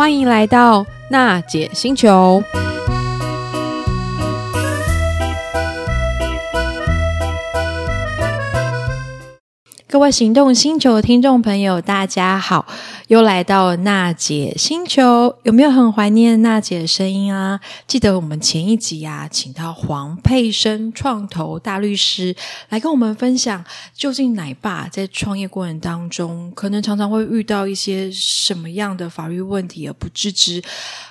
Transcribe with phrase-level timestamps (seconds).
[0.00, 2.42] 欢迎来到娜姐星球。
[9.86, 12.64] 各位行动星球的听众朋友，大家好，
[13.10, 17.58] 又来到娜姐星球，有没有很怀念娜姐的声音啊？
[17.88, 22.36] 记得我们前一集啊，请到黄佩生创投大律师
[22.68, 23.64] 来跟我们分享，
[23.96, 30.62] 究竟奶爸在创业过程当中，可能常常会遇到一些什么样的法律问题而不自知。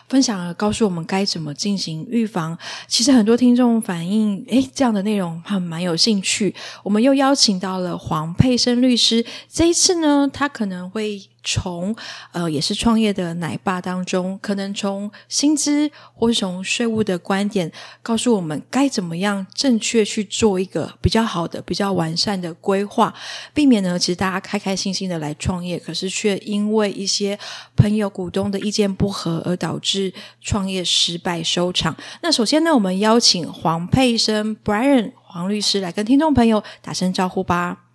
[0.07, 2.57] 分享了，告诉我们该怎么进行预防。
[2.87, 6.55] 其实很多听众反映，诶，这样的内容还蛮有兴趣。
[6.81, 11.21] 我们又邀请到了黄佩生律师，这一次呢，他可能会。
[11.43, 11.95] 从
[12.31, 17.71] 呃，也是创业的奶爸当中，可能从薪资或是从税务的观点，
[18.01, 23.13] 告诉我们该怎么样正确去做一个比较好的、比较完善的规划，
[23.53, 27.37] 避免呢，其实大家开开心心的来创业，可是却因为一些
[27.75, 31.95] 朋友、股东的意见不合，而导致创业失败收场。
[32.21, 37.88] 那首先呢，我们邀请黄佩生 Brian 黄律师来跟听众朋友打声招呼吧。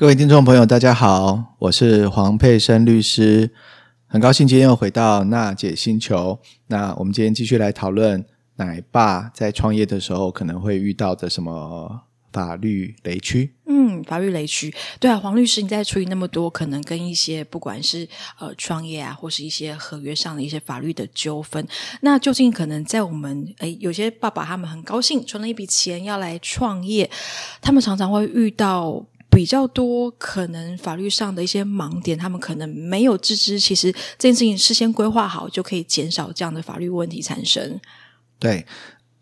[0.00, 3.50] 各位听众朋友，大家好，我是黄佩生律师，
[4.06, 6.38] 很高兴今天又回到娜姐星球。
[6.68, 8.24] 那我们今天继续来讨论
[8.56, 12.00] 奶爸在创业的时候可能会遇到的什么
[12.32, 13.52] 法律雷区？
[13.66, 21.68] 嗯，法律雷区，对啊，黄律师，你在处理那么多可能跟一些不管是呃创业啊，或是一些合约上的一些法律的纠纷，
[22.00, 27.10] 那究竟可能在我们诶有些爸爸他们很高兴存了一笔钱要来创业，
[27.60, 29.04] 他们常常会遇到。
[29.40, 33.58] 比较多可能法律上的一些盲点，他们可能没有自知。
[33.58, 37.80] 其实这件事情事先规划好，就可以减少这样的法律问题产生。
[38.38, 38.66] 对，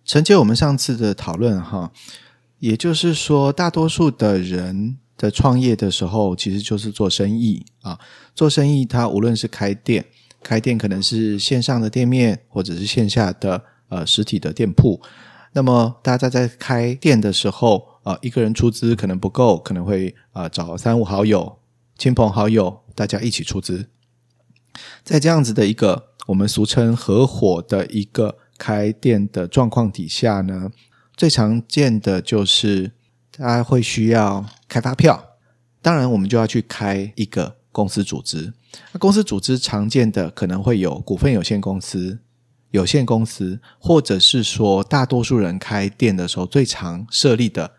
[0.04, 1.92] 承接我们上次的讨论哈，
[2.58, 7.96] 也就是说，大多数的人的创业的时候，其实就是做生意啊。
[8.34, 10.04] 做生意，他无论是开店，
[10.42, 15.00] 开店可能是线上的店面，或者是线下的呃实体的店铺。
[15.52, 21.58] 那么大家在开店的时候，啊，一个人出资可能不够，可能会啊找三五好友、
[21.98, 23.84] 亲朋好友，大家一起出资。
[25.04, 30.70] 在这样子的一个我们俗称合伙的一个开店的状况底下呢，
[31.18, 32.92] 最常见的就是
[33.36, 35.22] 大家会需要开发票，
[35.82, 38.54] 当然我们就要去开一个公司组织。
[38.92, 42.20] 那公司组织常见的可能会有股份有限公司、
[42.70, 47.72] 有限公司，或者是说大多数人开店的时候最常设立的。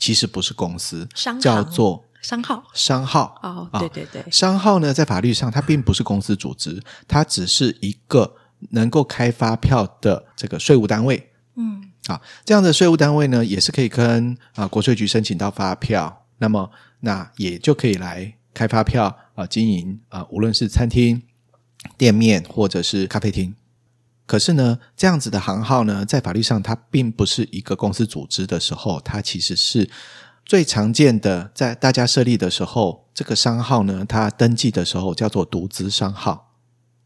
[0.00, 2.64] 其实不是公司，商叫做商号。
[2.74, 8.34] 商号哦，对对对，商号呢，在法律上它并不是公司组织，它只是一个
[8.70, 11.30] 能够开发票的这个税务单位。
[11.56, 21.22] 嗯，啊，这样的税务单位呢，也是可以跟啊国税局申请到发票，那么那也就可以来开发票啊，经营啊，无论是餐厅、
[21.98, 23.54] 店面或者是咖啡厅。
[24.30, 29.90] 可是呢，这样子的行号呢，在法律上它并不是一个公司组织的时候，它其实是
[30.44, 36.52] 最常见的，在大家设立的时候，这个商号呢，它登记的时候叫做独资商号。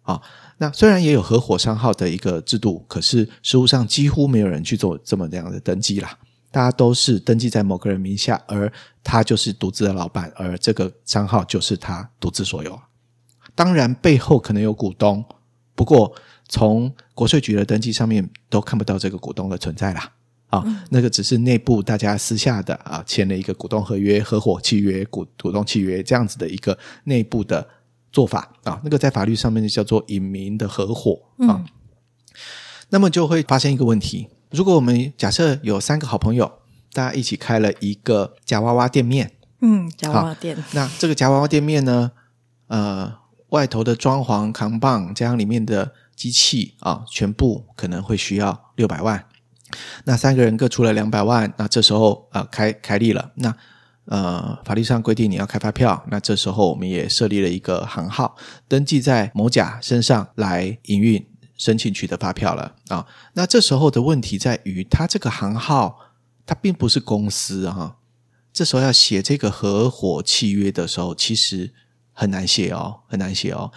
[0.03, 0.21] 啊，
[0.59, 6.19] 那虽然也有合伙商号的一个制度，可是实务上几乎没有人去做这么这样的登记啦。
[6.51, 8.71] 大家都是登记在某个人名下，而
[9.03, 12.79] 他就是独资的老板，而这个商号就是他独资所有。
[13.55, 15.25] 当然背后可能有股东，
[15.75, 16.15] 不过。
[16.49, 20.13] 从国税局的登记上面都看不到这个股东的存在啦，
[20.49, 27.67] 啊，嗯、那个只是内部大家私下的啊签了一个股东合约、合伙契约、股股东契约这样子的一个内部的
[28.13, 31.65] 做法啊，那个在法律上面就叫做隐名的合伙啊。
[31.65, 31.65] 嗯、
[32.91, 36.53] 那么就会发生一个问题：如果我们假设有三个好朋友，
[36.93, 39.33] 大家一起开了一个夹娃娃店面，
[39.63, 42.13] 嗯，夹娃娃店，那这个夹娃娃店面呢，
[42.69, 43.15] 呃，
[43.49, 45.93] 外头的装潢、扛棒加上里面的。
[46.15, 49.27] 机器啊，全部可能会需要六百万。
[50.05, 53.33] 那三个人各出了两百万，那这时候啊，开开立了。
[53.37, 53.57] 那
[54.07, 58.37] 呃，法律上规定你要开发票，那这时候我们也设立了一个行号，
[58.69, 61.27] 登记在某甲身上来营运、
[61.57, 63.07] 申请取得发票了啊。
[63.33, 65.99] 那这时候的问题在于，它这个行号
[66.45, 67.97] 它并不是公司啊。
[68.53, 71.73] 这时候要写这个合伙契约的时候，其实
[72.13, 73.73] 很难写哦，很难写哦。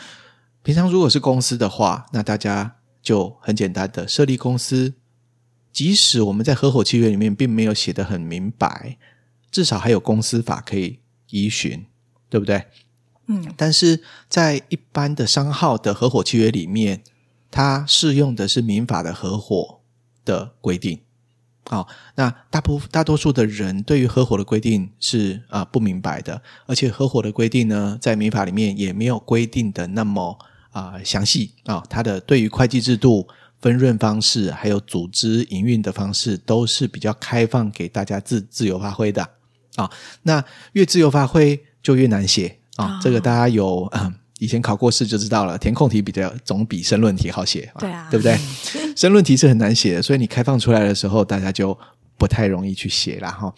[0.68, 4.96] 平常如果是公司的话，那大家就很简单的设立公司。
[5.72, 8.98] 即使我们在合伙契约里面并没有写得很明白，
[9.50, 11.00] 至少还有公司法可以
[11.30, 11.86] 依循，
[12.30, 12.66] 对不对？
[13.28, 13.54] 嗯。
[13.56, 17.02] 但是在一般的商号的合伙契约里面，
[17.50, 19.80] 它适用的是民法的合伙
[20.26, 21.00] 的规定。
[21.70, 30.38] 好、哦，那大部大多数的人对于合伙的规定是啊、呃、不明白的，而且合伙的规定呢，在民法里面也没有规定的那么。
[30.78, 33.28] 啊、呃、详细啊、哦，它的对于会计制度、
[33.62, 39.24] 分润方式，还有组织营运的方式，都是比较开放给大家自自由发挥的
[39.76, 39.92] 啊、哦。
[40.24, 40.44] 那
[40.74, 44.14] 越自由发挥就越难写啊、这个大家有嗯。
[44.40, 48.38] 以前考过试就知道了，填空题比较总比申论题好写，对啊，对不对？
[48.96, 51.76] 申论题是很难写的，所以你开放出来的时候，大家就
[52.20, 53.52] 不太容易去写了哈。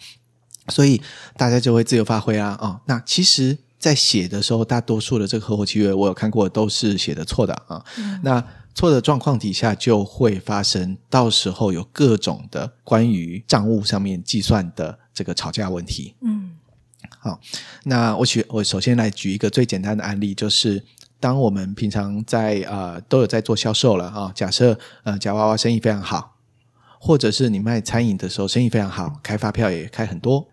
[0.68, 0.98] 所以
[1.36, 2.56] 大家就会自由发挥啊。
[2.62, 7.82] 哦，那其实，在写的时候，大多数的这个合伙契约，我有看过都是写的错的啊。
[7.98, 8.20] 嗯。
[8.22, 8.44] 那
[8.74, 16.14] 错的状况底下，就会发生到时候有各种的关于账务上面计算的这个吵架问题。
[16.20, 16.52] 嗯。
[17.18, 17.40] 好，
[17.84, 20.84] 那我举我首先来举一个最简单的案例，就是
[21.18, 26.36] 当我们平常在呃都有在做销售了啊、哦，假设呃夹娃娃生意非常好，
[26.98, 30.46] 或者是你卖餐饮的时候生意非常好，开发票也开很多，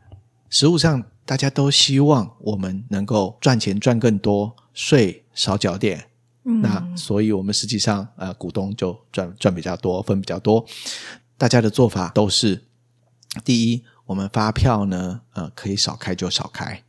[0.49, 6.09] 实务上大家都希望我们能够赚钱赚更多，税少缴点，
[6.45, 10.65] 嗯，那所以我们实际上呃股东就赚赚比较多，分比较多，
[11.37, 12.63] 大家的做法都是
[13.43, 13.83] 第一。
[14.05, 16.81] 我们发票呢，呃，可以少开就少开，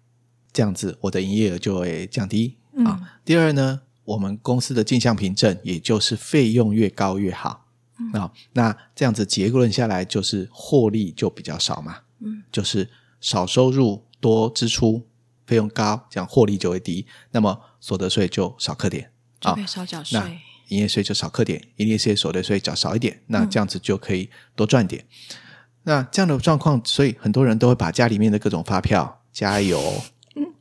[0.53, 2.95] 这样子我的营业额就会降低啊。
[3.03, 3.07] 嗯。
[3.25, 7.67] 第二呢，我们公司的进项凭证，也就是费用越高越好
[8.13, 8.31] 啊。
[8.53, 11.97] 那这样子结论下来，就是获利就比较少嘛。
[12.21, 12.89] 嗯，就是
[13.21, 15.07] 少收入多支出，
[15.47, 19.13] 费用高，这样获利就会低，那么所得税就少课点。
[19.41, 20.27] 啊，少缴税，那
[20.69, 25.03] 营业税就少课点，营业税所得税缴少一点，那这样子就可以多赚点。
[25.03, 25.37] 嗯
[25.85, 29.81] 那这样的状况，所以很多人都会把家里面的各种发票、加油，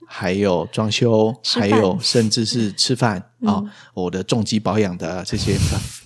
[0.07, 3.48] 还有装修，还有甚至是吃饭啊、嗯。
[3.50, 5.57] 哦，我的重疾保养的这些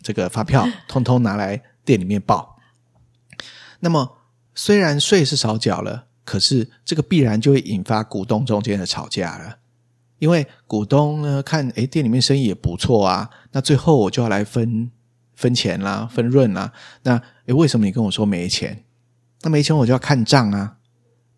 [0.02, 2.58] 这个发票， 通通拿来店里面报。
[3.82, 4.18] 那么
[4.56, 9.58] 虽然税是少缴了，可是这个必然就会引发股东中间的吵架了，
[10.20, 14.90] 因为股东呢看，诶，店里面生意也不错啊，那最后我就要来分
[15.34, 16.72] 分钱啦，分润啦。
[17.04, 18.84] 那诶，为什么你跟我说没钱？
[19.42, 20.78] 那没钱我就要看账啊，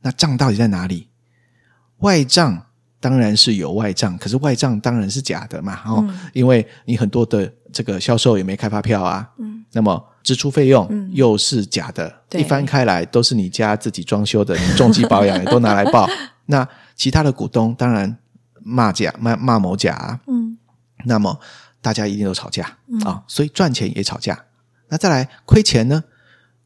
[0.01, 1.07] 那账到底在哪里？
[1.99, 2.65] 外账
[2.99, 16.07] 当然是有外账，可是外账当然是假的嘛，哦，嗯、因为你很多的这个销售也没开发票啊，嗯，那么支出费用又是假的，嗯、一翻开来都是你家自己装修的，你重机保养 也都拿来报，
[16.45, 18.17] 那其他的股东当然
[18.61, 20.57] 骂假骂骂某甲啊，嗯，
[21.05, 21.39] 那么
[21.81, 23.01] 大家一定都吵架啊、嗯。
[23.03, 24.45] 哦，所以赚钱也吵架，
[24.89, 26.03] 那再来亏钱呢？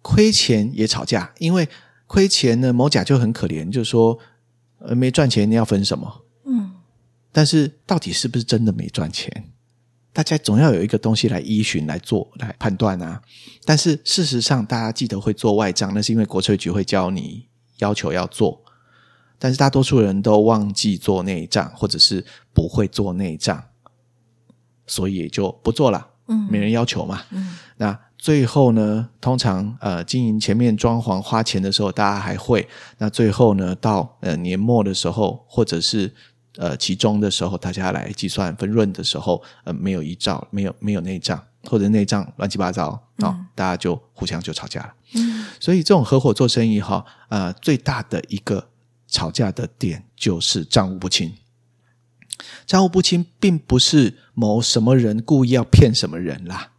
[0.01, 1.67] 亏钱也吵架，因为
[2.05, 4.19] 亏钱呢，某甲就很可怜，就说
[4.79, 6.23] 呃没赚钱，你要分什么？
[6.45, 6.71] 嗯，
[7.31, 9.45] 但是到底是不是真的没赚钱？
[10.13, 13.21] 大家总要有一个东西来依循来做来判断啊。
[13.65, 18.61] 但是事实上，大家记得会做外账，那是因为国税局会教你要求要做，
[19.37, 23.63] 但是大多数人都忘记做内账，或者是不会做内账，
[24.85, 26.07] 所以也就不做了。
[26.27, 27.23] 嗯，没人要求嘛。
[27.31, 27.99] 嗯，那。
[28.19, 32.67] 最后呢，通常呃经营前面装潢花钱的时候，大家还会。
[32.97, 36.11] 那最后呢，到呃年末的时候，或者是
[36.57, 44.93] 呃其中的时候，大家来计算分润的时候，呃没有遗照，没有没有内账，或者内账乱七八糟啊、哦，大家就互相就吵架了。
[45.13, 48.69] 嗯，所以这种合伙做生意哈，呃最大的一个
[49.07, 51.33] 吵架的点就是账务不清。
[52.65, 56.71] 账务不清，并不是某什么人故意要骗什么人啦，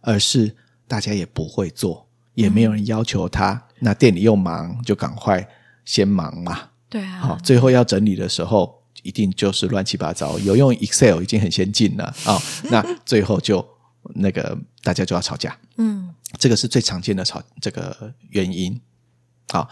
[0.00, 0.56] 而是。
[0.86, 3.52] 大家也不会做，也没有人要求他。
[3.52, 5.48] 嗯、那店里又忙，就赶快
[5.86, 6.68] 先忙嘛。
[6.90, 10.36] 对啊，好，最后要整理的时候，一定就是乱七八糟。
[10.40, 12.42] 有用 Excel 已经很先进了啊、哦，
[12.72, 13.64] 那最后就
[14.16, 15.56] 那个大家就要吵架。
[15.76, 18.80] 嗯，这个是最常见的吵这个原因。
[19.50, 19.68] 好，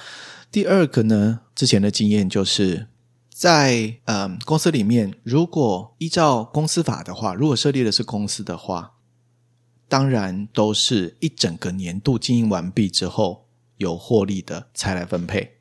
[0.52, 2.86] 第二个呢，之前的经验就是
[3.28, 8.92] 在嗯公司里面，如果依照公司法的话，如果设立的是公司的话。
[9.88, 13.46] 当然都是一整个年度经营完毕之后
[13.76, 15.58] 有获利的才来分配，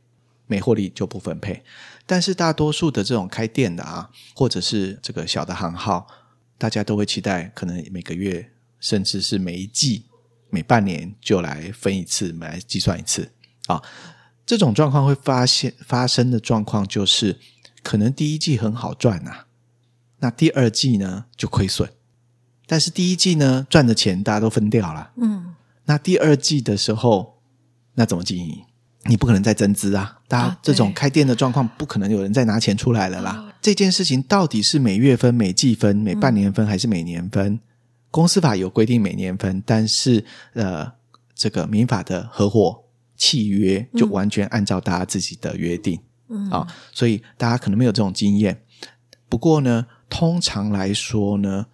[0.47, 1.65] 没获利就不分配。
[2.11, 6.05] 但是大多数的这种开店的啊，或者是这个小的行号，
[6.57, 8.51] 大家都会期待可能每个月
[8.81, 10.07] 甚至是每一季、
[10.49, 13.31] 每半年就来分一次，来计算一次
[13.67, 13.81] 啊。
[14.45, 17.39] 这种状况会发现发生的状况就是，
[17.81, 19.45] 可能第一季很好赚啊，
[20.19, 21.89] 那第二季呢就亏损。
[22.67, 27.41] 但是第一季呢，赚的钱大家都分掉了，嗯，那第二季的时候，
[27.93, 28.65] 那怎么经营？
[29.05, 30.20] 你不可能再增资啊！
[30.27, 33.36] 大家这种开店的状况，不可能有人再拿钱出来了啦。
[33.38, 37.53] 哦、这件事情到底是每月分、每季分、每半年分，还是每年分？
[37.53, 37.60] 嗯、
[38.10, 40.91] 公司法有规定每年分，但是呃，
[41.34, 42.84] 这个民法的合伙
[43.17, 48.62] 契约就完全按照大家自己的约定，嗯啊、哦，所以大家可能没有这种经验。
[49.27, 51.67] 不过呢，通常来说呢。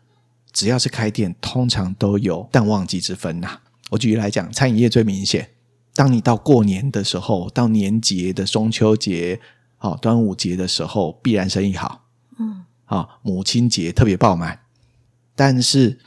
[0.54, 3.62] 只要是开店，通常都有淡旺季之分呐、啊。
[3.92, 5.48] 我举例来讲，餐饮业最明显。
[5.98, 9.42] 当你到过年的时候，到年节的中秋节、
[9.78, 12.06] 好、哦、端午节的时候，必然生意好。
[12.38, 14.60] 嗯，啊、哦，母亲节特别爆满。
[15.36, 15.98] 但是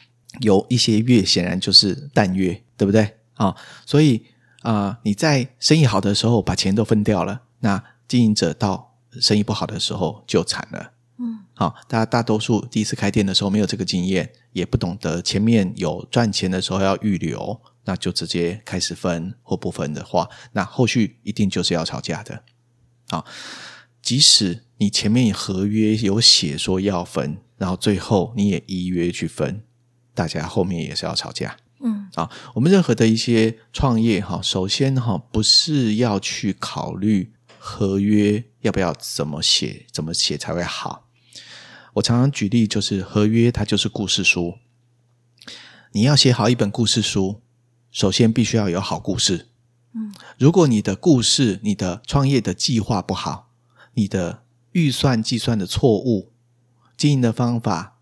[0.42, 3.02] 有一些月显然就是淡月，对不对？
[3.34, 4.18] 啊、哦，所以
[4.62, 10.92] 啊、呃，你在生意好的时候把钱都分掉了，那经营者到生意不好的时候就惨了。
[11.18, 17.60] 嗯，好、哦，大家大多数第一次开店的时候没有这个经验，也不懂得前面有赚钱的时候要预留。
[17.84, 22.44] 那就直接开始分或不分的话，那后续一定就是要吵架的。
[23.08, 23.24] 啊，
[24.02, 29.64] 即使你前面合约有写说要分，然后最后你也依约去分，
[30.14, 31.56] 大家后面也是要吵架。
[31.80, 41.08] 嗯，啊，我们任何的一些创业哈，首先哈，不是要去考虑合约要不要怎么写，怎么写才会好。
[41.94, 44.58] 我常常举例，就是合约它就是故事书，
[45.92, 47.42] 你要写好一本故事书。
[47.90, 49.48] 首先，必须要有好故事。
[49.92, 53.50] 嗯，如果你的故事、你的创业的计划不好，
[53.94, 56.30] 你的预算计算的错误、
[56.96, 57.98] 经营的方法，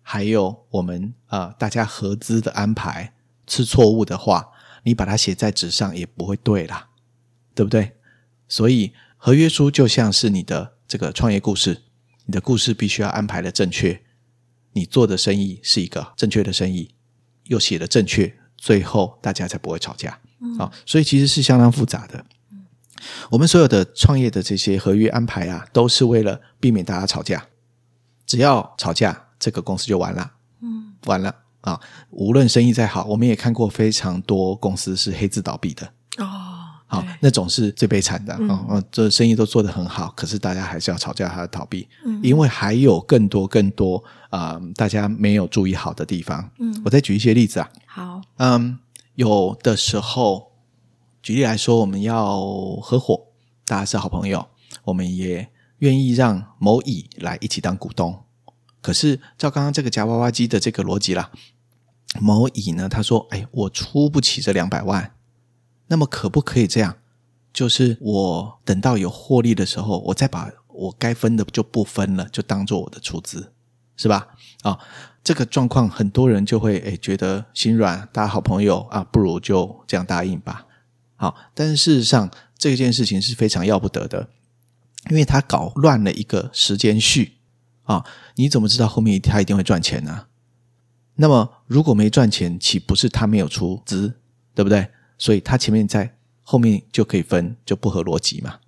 [0.00, 3.14] 还有我们啊、呃、大家合资的安排
[3.48, 4.50] 是错误的话，
[4.84, 6.90] 你把它写在纸上也不会对啦，
[7.54, 7.96] 对不对？
[8.46, 11.82] 所以，合约书就像是你的这个创业故事，
[12.26, 14.02] 你的故事必须要安排的正确，
[14.74, 16.94] 你做的生意是一个正确的生意，
[17.46, 18.36] 又写的正确。
[18.62, 22.24] 最后大家才不会吵架，嗯，哦，所以其实是相当复杂的。
[23.28, 27.44] 我们所有的创业的这些合约安排啊，都是为了避免大家吵架。
[28.24, 31.80] 只要吵架，这个公司就完了，嗯，完了啊！
[32.10, 36.51] 无论生意再好，我们也看过非常多公司是黑字倒闭的哦。
[36.92, 38.38] 好，那种是最悲惨的啊！
[38.38, 43.96] 嗯哦，这生意都做得很好，可是大家还是要吵架，还要逃避，嗯，因为还有更多更多
[44.28, 46.50] 啊，呃，大家没有注意好的地方。
[46.58, 47.70] 嗯，我再举一些例子啊。
[47.86, 48.78] 好，嗯，
[49.14, 50.52] 有的时候，
[51.22, 52.38] 举例来说，我们要
[52.82, 53.28] 合伙，
[53.64, 54.46] 大家是好朋友，
[54.84, 58.24] 我们也愿意让某乙来一起当股东。
[58.82, 61.30] 可是照刚刚这个夹娃娃机的这个逻辑啦，
[62.20, 65.12] 某乙呢，他说：“哎，我出不起这两百万。”
[65.92, 66.96] 那么可不可以这样？
[67.52, 73.52] 就是我等到有获利的时候，我再把我该分的就不分了，就当做我的出资，
[73.94, 74.28] 是吧？
[74.62, 74.78] 啊、
[75.22, 80.66] 这个状况很多人就会诶觉得心软，大家好朋友啊，不如就这样答应吧。
[81.16, 84.30] 好、但是事实上这件事情是非常要不得的，
[85.10, 87.34] 因为他搞乱了一个时间序
[87.82, 88.02] 啊、
[88.36, 90.28] 你怎么知道后面他一定会赚钱呢？
[91.16, 94.14] 那么如果没赚钱，岂不是他没有出资，
[94.54, 94.88] 对不对？
[95.18, 98.58] 所以他前面在后面就可以分，就不合逻辑嘛。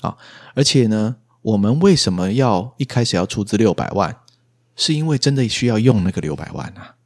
[0.00, 0.16] 啊，
[0.54, 4.16] 而且呢，我们为什么要一开始要出资六百万？
[4.76, 6.96] 是因为真的需要用那个六百万啊。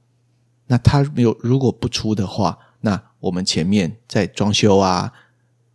[0.67, 5.13] 那他有，如果不出的话，那我们前面在装修啊、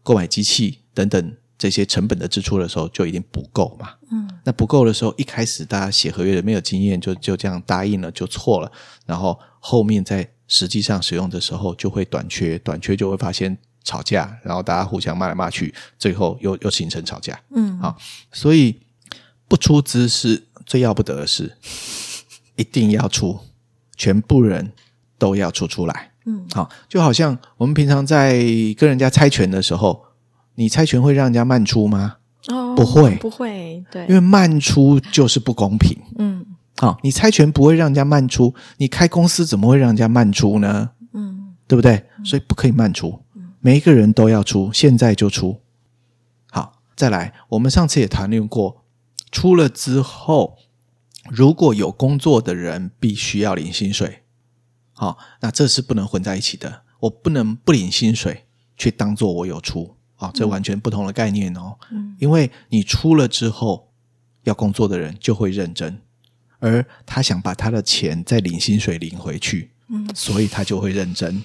[0.01, 3.89] 购买机器等等这些成本的支出的时候，就一定不够嘛。
[4.09, 8.71] 嗯，那不够的时候，一开始大家写合约的没有经验，就就这样答应了，就错了。
[9.05, 10.27] 然后后面在。
[10.51, 17.39] 实际上使用的时候就会短缺，短缺就会发现吵架，然后大家互相骂来骂去，最后又又形成吵架。
[17.51, 17.95] 嗯，好，
[18.31, 18.79] 所以
[19.47, 21.55] 不出资是最要不得的事，
[22.57, 23.39] 一定要出，
[23.95, 24.71] 全部人
[25.19, 26.13] 都要出出来。
[26.25, 28.39] 嗯，好，就好像我们平常在
[28.75, 30.03] 跟人家猜拳的时候，
[30.59, 32.17] 你猜拳会让人家慢出吗？
[32.47, 35.97] 哦，不会，不会，对，因为慢出就是不公平。
[36.17, 36.45] 嗯。
[36.77, 40.91] 好、哦，你猜拳不会让人家慢出，你开公司怎么会让人家慢出呢？
[41.13, 42.05] 嗯，对不对？
[42.25, 43.21] 所以不可以慢出，
[43.61, 45.61] 每一个人都要出，现在就出。
[46.51, 48.83] 好，再来，我们上次也谈论过，
[49.31, 50.57] 出了之后，
[51.29, 54.23] 如果有工作的人必须要领薪水，
[54.91, 56.81] 好、哦，那这是不能混在一起的。
[57.01, 61.75] 我不能不领薪水，却当做我有出，啊、哦，这完全不同的概念哦。
[61.91, 63.91] 嗯，因为你出了之后，
[64.43, 65.99] 要工作的人就会认真。
[66.59, 71.41] 而他想把他的钱再领薪水领回去，嗯，所以他就会认真。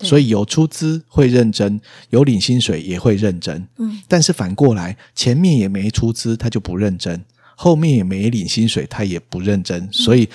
[0.00, 1.80] 所以有出资会认真，
[2.10, 3.68] 有领薪水也会认真。
[3.78, 7.20] 嗯，但是反过来，前面也没出资，他就不认真；
[7.54, 9.88] 后面也没领薪水，他也不认真。
[9.92, 10.28] 所以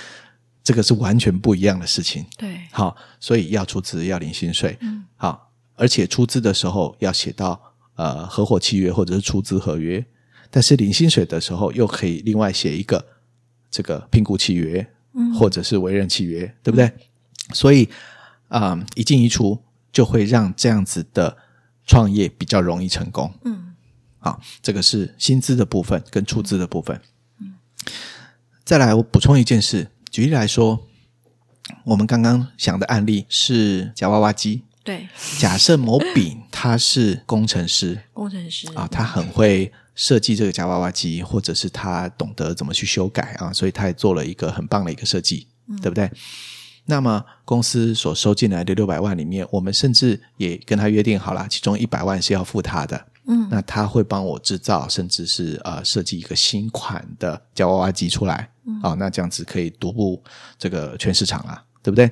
[0.63, 2.25] 这个是完全不一样的事情。
[2.37, 5.46] 对，好，所以要出资要领薪水，嗯，好，
[5.77, 10.05] 而且出资的时候要写到呃合伙契约或者是出资合约，
[10.51, 13.05] 但是领薪水的时候又可以另外写一个。
[13.69, 14.87] 这个聘雇契约，
[15.37, 16.89] 或者是委任契约，嗯、对不对？
[17.53, 17.83] 所以
[18.47, 21.37] 啊、呃，一进一出就会让这样子的
[21.85, 23.31] 创业比较容易成功。
[23.43, 23.75] 嗯，
[24.19, 26.99] 好，这个是薪资的部分跟出资的部分。
[27.41, 27.55] 嗯，
[28.63, 30.87] 再来，我补充一件事，举例来说，
[31.83, 34.63] 我们刚刚想的案例是夹娃娃机。
[34.87, 35.05] 对，
[35.37, 46.09] 假设某丙他是工程师，工程师啊，他很会设计这个夹娃娃机，或者是他懂得怎么去修改啊，所以他也做了一个很棒的一个设计，嗯、对不对？
[46.85, 53.07] 那么公司所收进来的六百万里面，我们甚至也跟他约定好了，其中一百万是要付他的。
[53.25, 58.49] 嗯，那他会帮我制造，甚至是呃设计一个新款的夹娃娃机出来。
[58.65, 60.23] 嗯，哦，那这样子可以独步
[60.57, 62.09] 这个全市场啊，对不对？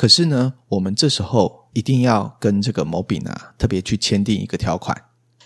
[0.00, 4.96] 可是呢，我们这时候一定要跟这个某丙啊，特别去签订一个条款，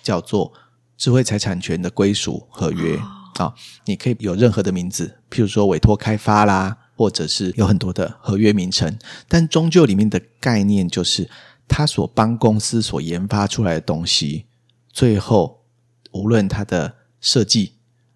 [0.00, 0.52] 叫做
[0.96, 2.96] 智慧财产权的归属合约
[3.34, 3.52] 啊，
[3.86, 8.96] 你可以有任何的名字，譬如说委托开发啦，或者是有很多的合约名称，
[9.26, 11.28] 但终究里面的概念就是，
[11.66, 14.46] 他所帮公司所研发出来的东西，
[14.88, 15.64] 最后
[16.12, 17.72] 无论他的设计、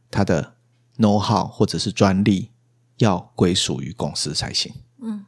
[0.08, 0.54] 他的
[0.98, 2.50] know-how 或者是专利，
[2.98, 4.72] 要归属于公司才行。
[5.02, 5.24] 嗯。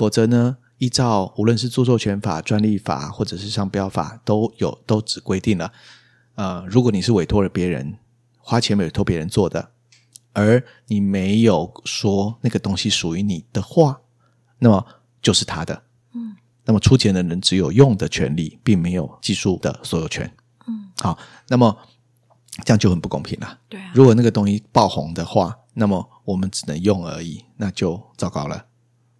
[0.00, 5.70] 否则呢，依照无论是著作权法、专利法或者是商标法，都有都只规定了，
[6.36, 7.98] 呃，如果你是委托了别人，
[8.38, 9.72] 花钱委托别人做的，
[10.32, 14.00] 而你没有说那个东西属于你的话，
[14.60, 14.86] 那么
[15.20, 15.82] 就是他的。
[16.14, 20.34] 嗯，那么出钱的人只有用的权利，并没有技术的所有权。
[20.66, 21.76] 嗯，好，那么
[22.64, 23.58] 这样就很不公平了。
[23.68, 28.64] 对啊，如果那个东西爆红的话，那么我们只能用而已，那就糟糕了。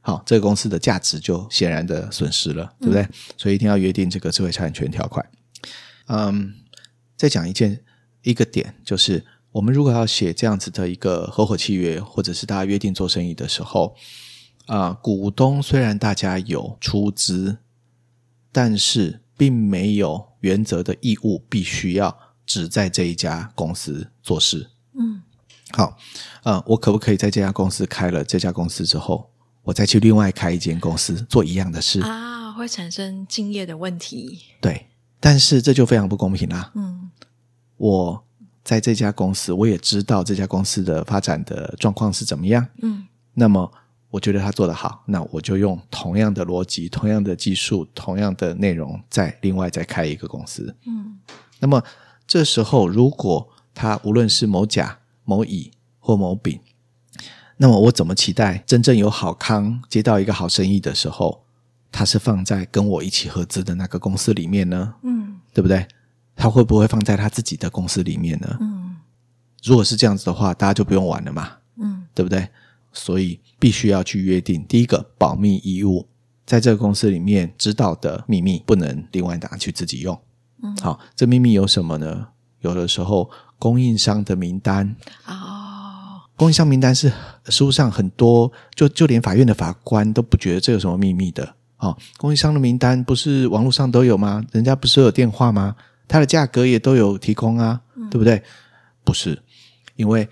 [0.02, 3.02] 好，这个公司的价值就显然的损失了，对不对？
[3.02, 5.24] 嗯、所以一定要约定这个智慧财产权条款。
[6.06, 6.54] 嗯，
[7.16, 7.84] 再讲一件
[8.22, 13.94] 一个点，就是我们如果要写这样子的一个合伙契约，或者是大家约定做生意的时候，
[14.66, 17.58] 啊、呃，股东虽然大家有出资，
[18.50, 24.70] 但是并没有原则的义务，必须要只在这一家公司做事。
[24.98, 25.22] 嗯，
[25.72, 25.98] 好，
[26.42, 29.30] 啊、呃，我可不可以在这家公司开了这家公司之后，
[29.62, 34.40] 我再去另外开一间公司做一样的事啊，会产生敬业的问题。
[34.60, 34.86] 对，
[35.20, 36.72] 但是这就非常不公平啦。
[36.74, 37.10] 嗯，
[37.76, 38.24] 我
[38.64, 42.66] 在这家公司，我也知道这家公司的发展的状况是怎么样。
[42.82, 43.70] 嗯，那么
[44.10, 50.74] 我觉得他做得好，那我就用同样的逻辑、同样的技术、同样的内容，再另外再开一个公司。
[50.86, 51.18] 嗯，
[51.58, 51.82] 那么
[52.26, 56.58] 这时候，如果他无论是某甲、某乙或某丙。
[57.62, 61.44] 那么我怎么期待真正有好康接到一个好生意的时候，
[61.92, 64.94] 他是放在跟我一起合资的那个公司里面呢？
[65.02, 65.86] 嗯，对不对？
[66.34, 68.56] 他会不会放在他自己的公司里面呢？
[68.62, 68.96] 嗯，
[69.62, 71.58] 如果是这样子的话，大家就不用玩了嘛。
[71.76, 72.48] 嗯，对不对？
[72.94, 76.08] 所以必须要去约定，第一个保密义务，
[76.46, 80.18] 在这个公司里面知道的秘密不能另外拿去自己用。
[80.62, 82.28] 嗯，好，这秘密有什么呢？
[82.60, 84.96] 有的时候供应商的名单
[85.26, 85.34] 啊。
[85.34, 85.59] 哦
[86.40, 87.12] 供应商名单是
[87.50, 94.42] 书上很多，就就连法院的法官都不觉得这有什么秘密的啊、供应商的名单不是网络上都有吗？
[94.50, 95.76] 人家不是有电话吗？
[96.08, 98.42] 它的价格也都有提供啊，嗯、对不对？
[99.04, 99.38] 不是，
[99.96, 100.26] 因为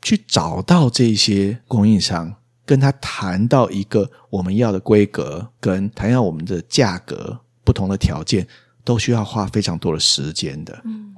[0.00, 2.32] 去找到这些供应商，
[2.64, 8.46] 跟他谈到一个我们要的规格，跟谈要我们的价格不同的条件，
[8.84, 10.80] 都需要花非常多的时间的。
[10.84, 11.12] 嗯，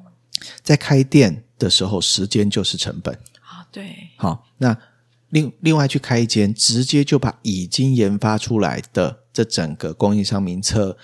[0.63, 3.15] 在开店的时候，时间就是成本。
[3.77, 4.75] 对，好，那
[5.29, 10.97] 另另外去开一间，直接就把已经研发出来的这整个供应商名册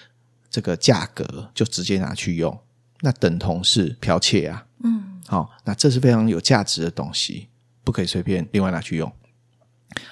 [0.48, 2.58] 这个价格就直接拿去用，
[3.02, 4.66] 那等同是剽窃啊。
[4.82, 7.48] 嗯，好，那这是非常有价值的东西，
[7.84, 9.12] 不可以随便另外拿去用。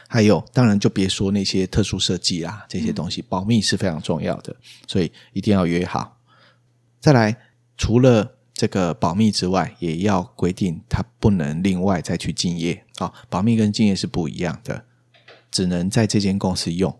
[0.06, 4.54] 还有，当然就别说那些特殊设计啦，这些东西保密是非常重要的，
[4.86, 6.18] 所以一定要约好。
[7.00, 7.34] 再来，
[7.78, 13.14] 除了这个保密之外，也要规定他不能另外再去竞业啊、哦。
[13.30, 14.84] 保密跟竞业是不一样的，
[15.50, 16.94] 只能在这间公司用，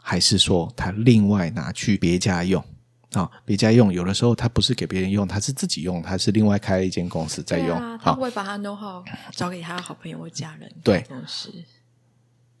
[0.00, 2.62] 还是说他另外拿去别家用
[3.14, 3.30] 啊、哦？
[3.44, 7.76] 别家用有的时候他不是给别人用，他是自己用，他是另外开了一间公司在用。
[7.76, 10.72] 啊、他会把他 know how 找给他的好朋友或家人。
[10.84, 11.04] 对，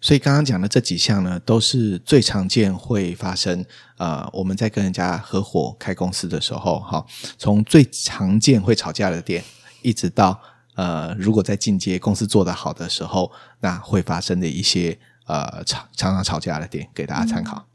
[0.02, 3.64] 所以刚刚讲的这几项呢，都是最常见会发生。
[3.96, 7.06] 呃，我们在跟人家合伙开公司的时候，哈，
[7.38, 9.44] 从最常见会吵架的点，
[9.80, 10.38] 一直到
[10.74, 17.66] 呃，如果在进阶公司做得好的时候，那会发生的一些呃常常常吵架的点，给大家参考。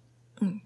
[0.42, 0.50] 嗯。
[0.50, 0.60] 嗯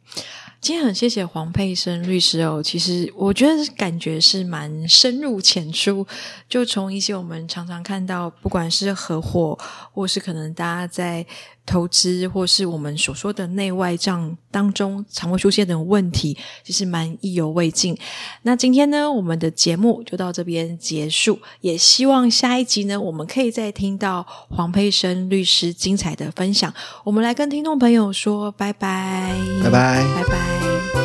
[0.61, 6.05] 今天很谢谢黄佩生律师哦，其实我觉得感觉是蛮深入浅出，
[6.47, 9.57] 就从一些我们常常看到，不管是合伙，
[9.91, 11.25] 或是可能大家在
[11.65, 17.97] 投资或是我们所说的内外账当中常会出现的问题，其实蛮意犹未尽。
[18.43, 26.73] 那今天呢，我们的节目就到这边结束，也希望下一集呢，我们可以再听到黄佩生律师精彩的分享。
[27.03, 31.00] 我们来跟听众朋友说拜拜，拜拜，拜拜。